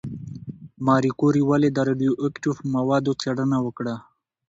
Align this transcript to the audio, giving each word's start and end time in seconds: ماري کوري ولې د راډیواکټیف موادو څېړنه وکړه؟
ماري 0.85 1.11
کوري 1.19 1.41
ولې 1.49 1.69
د 1.73 1.77
راډیواکټیف 1.87 2.57
موادو 2.73 3.11
څېړنه 3.21 3.57
وکړه؟ 3.65 3.95